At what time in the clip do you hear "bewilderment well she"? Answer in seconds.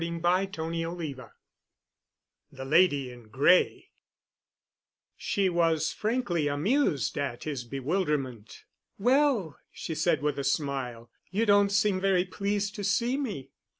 7.63-9.93